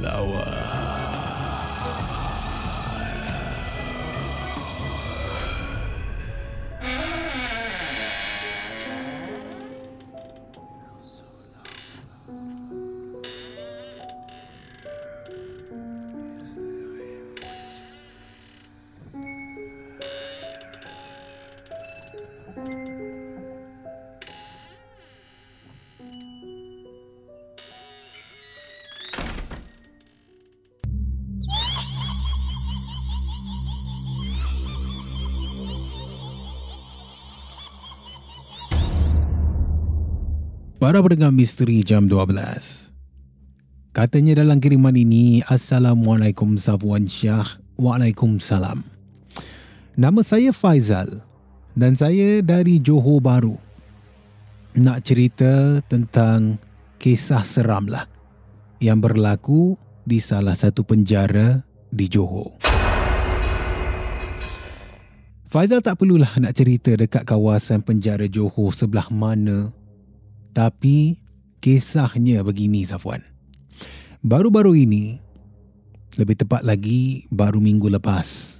[0.00, 0.68] lower.
[22.54, 22.87] thank you
[40.78, 42.94] Para pendengar misteri jam 12.
[43.90, 47.58] Katanya dalam kiriman ini, Assalamualaikum Safwan Syah.
[47.82, 48.86] Waalaikumsalam.
[49.98, 51.26] Nama saya Faizal
[51.74, 53.58] dan saya dari Johor Baru.
[54.78, 56.62] Nak cerita tentang
[57.02, 58.06] kisah seram lah
[58.78, 59.74] yang berlaku
[60.06, 61.58] di salah satu penjara
[61.90, 62.54] di Johor.
[65.50, 69.74] Faizal tak perlulah nak cerita dekat kawasan penjara Johor sebelah mana
[70.58, 71.22] tapi
[71.62, 73.22] kisahnya begini Safwan.
[74.26, 75.22] Baru-baru ini,
[76.18, 78.58] lebih tepat lagi baru minggu lepas,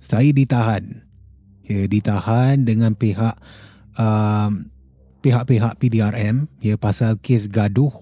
[0.00, 1.04] saya ditahan.
[1.68, 3.36] Ya, ditahan dengan pihak
[4.00, 4.72] um,
[5.20, 7.92] pihak-pihak PDRM ya pasal kes gaduh.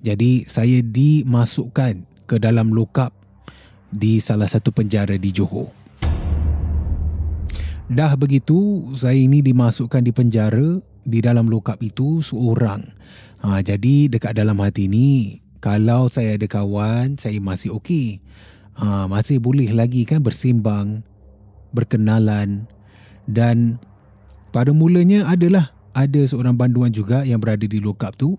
[0.00, 3.12] Jadi saya dimasukkan ke dalam lokap
[3.92, 5.68] di salah satu penjara di Johor.
[7.92, 12.82] Dah begitu, saya ini dimasukkan di penjara di dalam lokap itu seorang.
[13.40, 18.18] Ha, jadi dekat dalam hati ni, kalau saya ada kawan, saya masih okey.
[18.76, 21.06] Ha, masih boleh lagi kan bersimbang,
[21.70, 22.66] berkenalan
[23.24, 23.78] dan
[24.50, 28.36] pada mulanya adalah ada seorang banduan juga yang berada di lokap tu.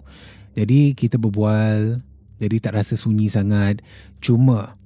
[0.58, 2.02] Jadi kita berbual,
[2.42, 3.82] jadi tak rasa sunyi sangat.
[4.22, 4.78] Cuma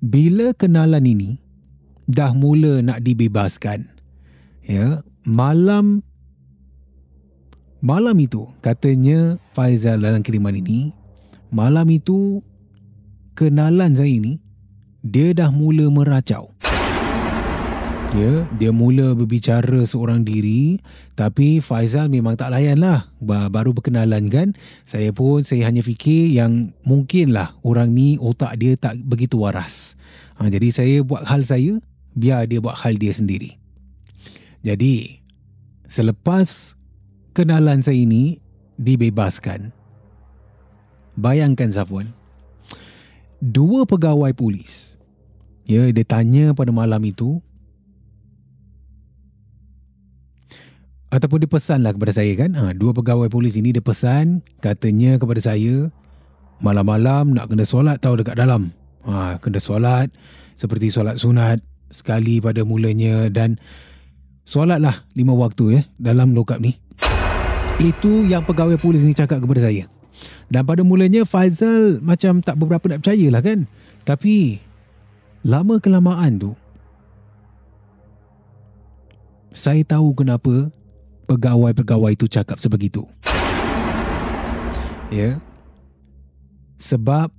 [0.00, 1.30] bila kenalan ini
[2.04, 3.88] dah mula nak dibebaskan,
[4.64, 6.00] ya malam
[7.84, 10.92] malam itu katanya Faizal dalam kiriman ini
[11.52, 12.40] malam itu
[13.36, 14.40] kenalan saya ini
[15.04, 16.56] dia dah mula meracau.
[18.14, 20.78] Ya dia mula berbicara seorang diri
[21.18, 23.10] tapi Faizal memang tak layan lah.
[23.20, 24.54] Baru berkenalan kan?
[24.86, 29.98] Saya pun saya hanya fikir yang mungkinlah orang ni otak dia tak begitu waras.
[30.38, 31.82] Ha, jadi saya buat hal saya
[32.14, 33.63] biar dia buat hal dia sendiri
[34.64, 35.20] jadi,
[35.92, 36.72] selepas
[37.36, 38.40] kenalan saya ini
[38.80, 39.68] dibebaskan,
[41.20, 42.16] bayangkan Zafwan,
[43.44, 44.96] dua pegawai polis,
[45.68, 47.44] ya, dia tanya pada malam itu,
[51.12, 55.44] ataupun dia pesanlah kepada saya kan, ha, dua pegawai polis ini dia pesan, katanya kepada
[55.44, 55.92] saya,
[56.64, 58.72] malam-malam nak kena solat tahu dekat dalam.
[59.04, 60.08] Ha, kena solat,
[60.56, 61.60] seperti solat sunat,
[61.92, 63.60] sekali pada mulanya dan
[64.44, 66.76] Solatlah lima waktu ya dalam lokap ni.
[67.80, 69.88] Itu yang pegawai polis ni cakap kepada saya.
[70.46, 73.66] Dan pada mulanya Faizal macam tak beberapa nak percaya lah kan.
[74.04, 74.60] Tapi
[75.42, 76.52] lama kelamaan tu
[79.54, 80.68] saya tahu kenapa
[81.30, 83.06] pegawai-pegawai itu cakap sebegitu.
[85.08, 85.38] Ya.
[86.82, 87.32] Sebab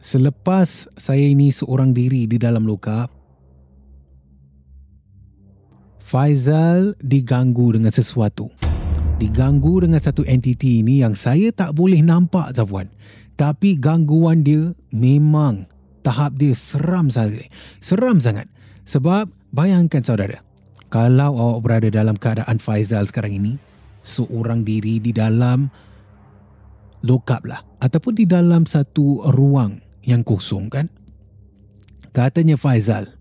[0.00, 3.12] selepas saya ini seorang diri di dalam lokap,
[6.08, 8.48] Faizal diganggu dengan sesuatu.
[9.20, 12.88] Diganggu dengan satu entiti ini yang saya tak boleh nampak Zafwan.
[13.36, 15.68] Tapi gangguan dia memang
[16.00, 17.52] tahap dia seram sangat.
[17.84, 18.48] Seram sangat.
[18.88, 20.40] Sebab bayangkan saudara,
[20.88, 23.52] kalau awak berada dalam keadaan Faizal sekarang ini,
[24.00, 25.68] seorang diri di dalam
[27.04, 27.60] lokap lah.
[27.84, 29.76] Ataupun di dalam satu ruang
[30.08, 30.88] yang kosong kan.
[32.16, 33.12] Katanya Faizal,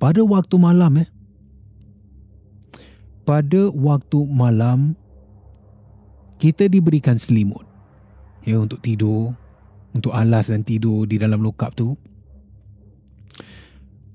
[0.00, 1.12] pada waktu malam eh,
[3.22, 4.98] pada waktu malam
[6.42, 7.66] kita diberikan selimut.
[8.42, 9.38] Ya untuk tidur
[9.92, 11.94] untuk alas dan tidur di dalam lokap tu.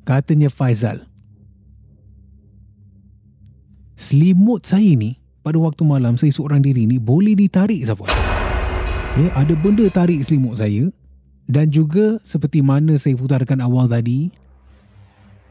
[0.04, 1.04] Katanya Faizal
[3.98, 8.06] selimut saya ni pada waktu malam saya seorang diri ni boleh ditarik siapa?
[9.18, 10.94] Ya ada benda tarik selimut saya
[11.50, 14.30] dan juga seperti mana saya putarkan awal tadi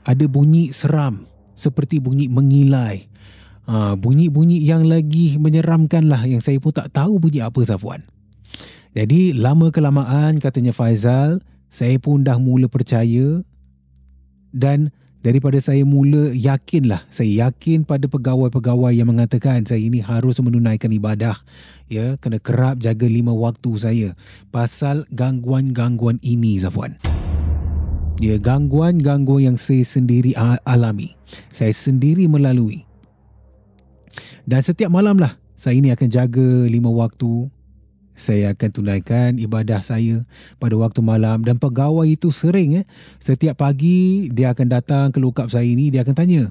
[0.06, 1.26] ada bunyi seram
[1.58, 3.10] seperti bunyi mengilai
[3.66, 8.06] Ha, bunyi-bunyi yang lagi menyeramkan lah yang saya pun tak tahu bunyi apa Safwan.
[8.94, 13.42] Jadi lama kelamaan katanya Faizal, saya pun dah mula percaya
[14.54, 20.38] dan daripada saya mula yakin lah, saya yakin pada pegawai-pegawai yang mengatakan saya ini harus
[20.38, 21.42] menunaikan ibadah,
[21.90, 24.08] ya, kena kerap jaga lima waktu saya
[24.54, 26.96] pasal gangguan-gangguan ini Safwan.
[28.22, 30.32] Ya, gangguan-gangguan yang saya sendiri
[30.64, 31.18] alami,
[31.50, 32.85] saya sendiri melalui.
[34.48, 37.48] Dan setiap malam lah saya ini akan jaga lima waktu.
[38.16, 40.24] Saya akan tunaikan ibadah saya
[40.56, 41.44] pada waktu malam.
[41.44, 42.84] Dan pegawai itu sering eh.
[43.20, 46.48] Setiap pagi dia akan datang ke lokap saya ini dia akan tanya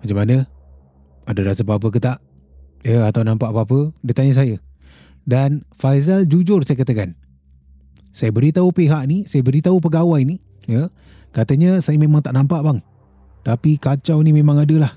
[0.00, 0.36] macam mana?
[1.28, 2.18] Ada rasa apa-apa ke tak?
[2.80, 3.92] Ya atau nampak apa-apa?
[4.00, 4.56] Dia tanya saya.
[5.28, 7.12] Dan Faizal jujur saya katakan
[8.10, 10.88] saya beritahu pihak ni saya beritahu pegawai ni ya.
[11.30, 12.78] Katanya saya memang tak nampak bang.
[13.44, 14.92] Tapi kacau ni memang ada lah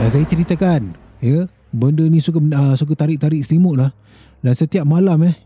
[0.00, 3.90] dan saya ceritakan, ya, benda ni suka uh, suka tarik-tarik selimut lah.
[4.42, 5.36] Dan setiap malam eh,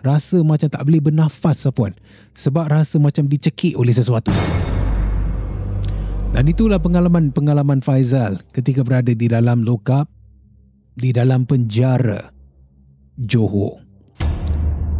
[0.00, 1.92] rasa macam tak boleh bernafas puan.
[2.38, 4.32] Sebab rasa macam dicekik oleh sesuatu.
[6.32, 10.08] Dan itulah pengalaman-pengalaman Faizal ketika berada di dalam lokap,
[10.96, 12.32] di dalam penjara
[13.20, 13.84] Johor.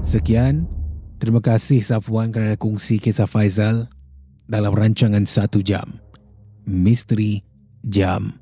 [0.05, 0.69] Sekian,
[1.17, 3.89] terima kasih Safwan kerana kongsi kisah Faizal
[4.45, 5.97] dalam rancangan satu jam.
[6.69, 7.41] Misteri
[7.83, 8.42] Jam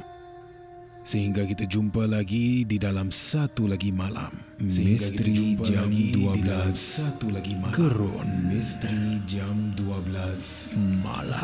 [1.01, 4.29] Sehingga kita jumpa lagi di dalam satu lagi malam.
[4.61, 7.73] Misteri jam 12 satu lagi malam.
[7.73, 8.29] Kerun.
[8.45, 11.41] Misteri jam 12 malam.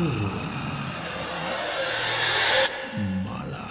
[3.26, 3.66] Malam.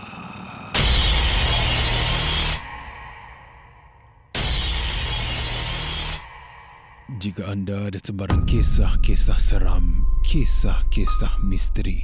[7.23, 12.03] Jika anda ada sebarang kisah-kisah seram, kisah-kisah misteri,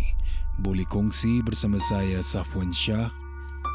[0.64, 3.12] boleh kongsi bersama saya Safwan Shah